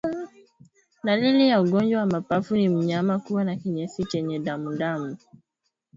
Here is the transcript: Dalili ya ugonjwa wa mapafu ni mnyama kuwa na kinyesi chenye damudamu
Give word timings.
Dalili 1.03 1.49
ya 1.49 1.61
ugonjwa 1.61 1.99
wa 1.99 2.05
mapafu 2.05 2.55
ni 2.55 2.69
mnyama 2.69 3.19
kuwa 3.19 3.43
na 3.43 3.55
kinyesi 3.55 4.05
chenye 4.05 4.39
damudamu 4.39 5.17